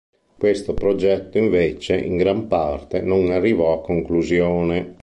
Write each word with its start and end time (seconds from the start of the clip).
Questo 0.39 0.73
progetto 0.73 1.37
invece 1.37 1.95
in 1.95 2.17
gran 2.17 2.47
parte 2.47 3.01
non 3.01 3.29
arrivò 3.29 3.73
a 3.73 3.81
conclusione. 3.83 4.95